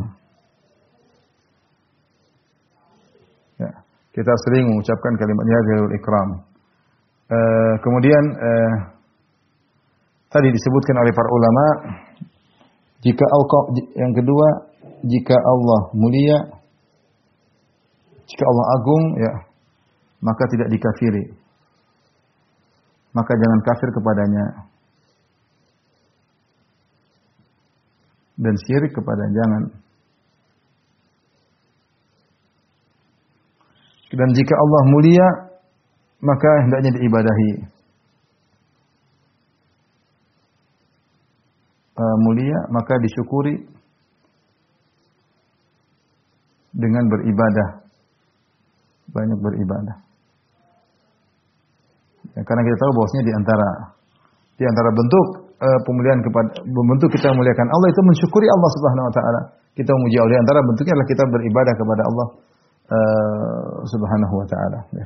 [3.58, 3.70] Ya,
[4.14, 6.30] kita sering mengucapkan kalimat ya zal wal ikram.
[7.34, 8.74] Uh, kemudian uh,
[10.30, 11.66] tadi disebutkan oleh para ulama
[13.02, 13.62] jika Allah
[13.98, 14.48] yang kedua
[15.04, 16.38] jika Allah mulia
[18.30, 19.34] jika Allah agung ya
[20.22, 21.44] maka tidak dikafiri
[23.14, 24.46] maka jangan kafir kepadanya.
[28.44, 29.64] dan syirik kepada jangan.
[34.14, 35.28] Dan jika Allah mulia,
[36.22, 37.52] maka hendaknya diibadahi.
[41.94, 43.58] Eh, mulia, maka disyukuri
[46.78, 47.70] dengan beribadah.
[49.14, 49.98] Banyak beribadah.
[52.34, 53.70] Ya, karena kita tahu bahwasanya di antara
[54.58, 55.28] di antara bentuk
[55.64, 59.42] uh, pemulihan kepada bentuk kita memuliakan Allah itu mensyukuri Allah Subhanahu wa taala.
[59.74, 62.28] Kita memuji Allah antara bentuknya adalah kita beribadah kepada Allah
[62.92, 65.06] uh, Subhanahu wa taala ya.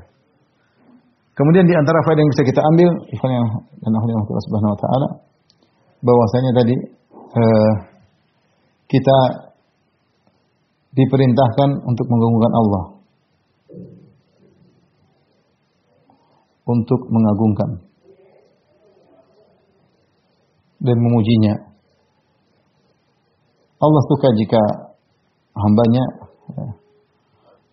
[1.37, 3.47] Kemudian di antara faedah yang bisa kita ambil ikhwan yang
[3.85, 5.07] dan Allah Subhanahu wa taala
[6.01, 6.75] bahwasanya tadi
[7.13, 7.73] uh,
[8.89, 9.17] kita
[10.97, 12.83] diperintahkan untuk mengagungkan Allah.
[16.67, 17.86] Untuk mengagungkan
[20.81, 21.53] dan memujinya.
[23.77, 24.61] Allah suka jika
[25.53, 26.03] hambanya
[26.53, 26.65] ya,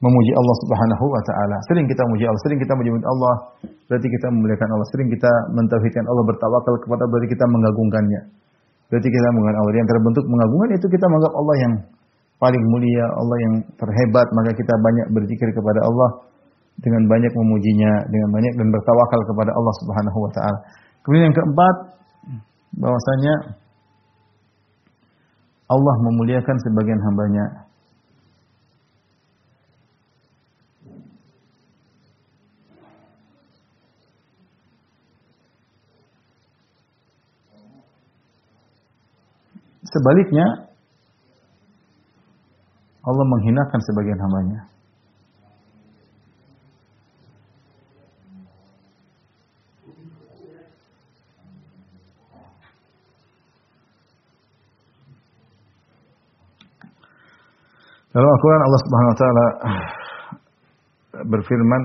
[0.04, 1.56] memuji Allah Subhanahu wa taala.
[1.72, 3.34] Sering kita memuji Allah, sering kita memuji Allah,
[3.88, 4.88] berarti kita memuliakan Allah.
[4.92, 8.20] Sering kita mentauhidkan Allah, bertawakal kepada berarti kita mengagungkannya.
[8.92, 9.72] Berarti kita mengagungkan Allah.
[9.80, 11.72] Yang terbentuk mengagungkan itu kita menganggap Allah yang
[12.36, 16.10] paling mulia, Allah yang terhebat, maka kita banyak berzikir kepada Allah
[16.84, 20.58] dengan banyak memujinya, dengan banyak dan bertawakal kepada Allah Subhanahu wa taala.
[21.06, 21.74] Kemudian yang keempat,
[22.74, 23.34] bahwasanya
[25.64, 27.64] Allah memuliakan sebagian hambanya.
[39.94, 40.46] Sebaliknya,
[43.04, 44.60] Allah menghinakan sebagian hambanya.
[58.14, 59.46] Dalam Al-Quran Allah Subhanahu Wa Taala
[61.34, 61.82] berfirman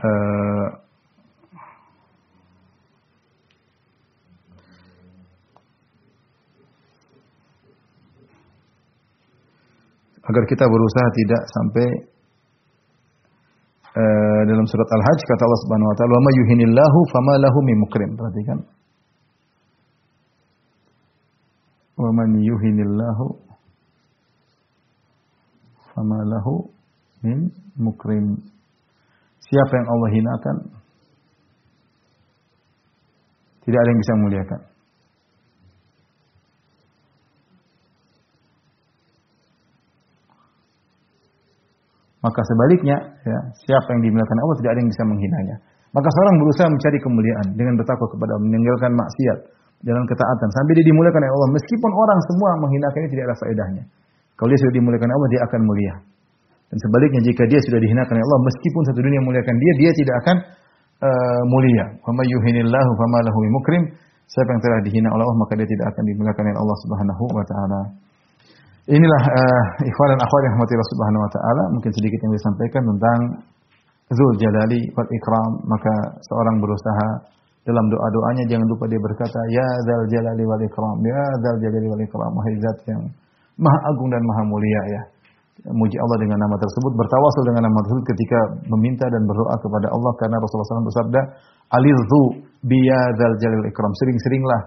[0.00, 0.68] uh,
[10.24, 11.88] agar kita berusaha tidak sampai
[13.92, 17.76] uh, dalam surat Al-Hajj kata Allah Subhanahu wa taala wa may yuhinillahu fama lahu min
[17.82, 18.08] mukrim.
[18.16, 18.79] Perhatikan
[22.00, 23.26] wa man yuhinillahu
[25.92, 26.72] fama lahu
[27.20, 28.40] min mukrim.
[29.44, 30.56] Siapa yang Allah hinakan
[33.66, 34.60] tidak ada yang bisa memuliakan.
[42.20, 45.56] Maka sebaliknya, ya, siapa yang dimuliakan Allah tidak ada yang bisa menghinanya.
[45.90, 49.38] Maka seorang berusaha mencari kemuliaan dengan bertakwa kepada Allah, meninggalkan maksiat,
[49.80, 53.84] jalan ketaatan sampai dia dimuliakan oleh Allah meskipun orang semua menghinakannya tidak ada faedahnya.
[54.36, 55.94] Kalau dia sudah dimuliakan oleh Allah dia akan mulia.
[56.70, 60.14] Dan sebaliknya jika dia sudah dihinakan oleh Allah meskipun satu dunia memuliakan dia dia tidak
[60.22, 60.36] akan
[61.02, 61.86] uh, mulia.
[62.04, 63.82] Wa yuhinillahu fama lahu mukrim.
[64.30, 67.44] Siapa yang telah dihina oleh Allah maka dia tidak akan dimuliakan oleh Allah Subhanahu wa
[67.50, 67.80] taala.
[68.90, 72.82] Inilah uh, ikhwan dan akhwat yang rahmati Allah Subhanahu wa taala, mungkin sedikit yang disampaikan
[72.86, 73.18] tentang
[74.10, 75.94] Zul Jalali wal Ikram, maka
[76.26, 77.08] seorang berusaha
[77.68, 82.02] dalam doa-doanya jangan lupa dia berkata ya dzal jalali wal ikram ya dzal jalali wal
[82.02, 83.02] ikram wahai zat yang
[83.60, 85.02] maha agung dan maha mulia ya.
[85.60, 88.38] Muji Allah dengan nama tersebut bertawasul dengan nama tersebut ketika
[88.72, 91.20] meminta dan berdoa kepada Allah karena Rasulullah SAW bersabda
[91.76, 92.22] alizu
[92.64, 93.92] biya dzal jalali wal ikram.
[94.00, 94.60] Sering-seringlah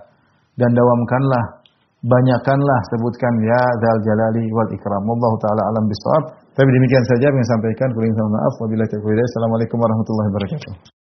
[0.62, 1.66] dan dawamkanlah
[2.06, 5.02] banyakkanlah sebutkan ya dzal jalali wal ikram.
[5.10, 6.24] Wallahu taala alam bisawab.
[6.54, 7.90] Tapi demikian saja yang saya sampaikan.
[7.98, 8.54] Kurang maaf.
[8.62, 11.03] Wabillahi taufiq assalamualaikum warahmatullahi wabarakatuh